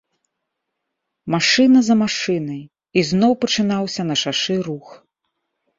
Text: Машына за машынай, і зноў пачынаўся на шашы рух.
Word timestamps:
Машына 1.33 1.79
за 1.89 1.95
машынай, 2.03 2.59
і 3.01 3.07
зноў 3.11 3.31
пачынаўся 3.45 4.01
на 4.11 4.15
шашы 4.25 4.55
рух. 4.71 4.87